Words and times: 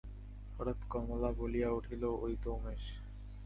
হঠাৎ 0.55 0.79
কমলা 0.89 1.29
বলিয়া 1.39 1.69
উঠিল, 1.71 2.03
ঐ 2.19 2.27
তো 2.43 2.49
উমেশ! 2.53 2.83